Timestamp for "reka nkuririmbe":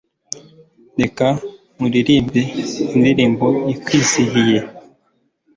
0.99-2.41